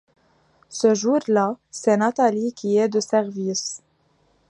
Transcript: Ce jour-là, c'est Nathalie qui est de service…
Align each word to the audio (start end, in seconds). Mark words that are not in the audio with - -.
Ce 0.69 0.95
jour-là, 0.95 1.57
c'est 1.69 1.95
Nathalie 1.95 2.53
qui 2.55 2.75
est 2.79 2.89
de 2.89 2.99
service… 2.99 3.83